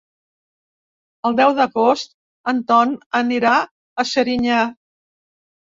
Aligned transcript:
El 1.29 1.37
deu 1.39 1.53
d'agost 1.59 2.17
en 2.53 2.63
Ton 2.73 2.97
anirà 3.21 3.55
a 3.61 4.09
Serinyà. 4.15 4.67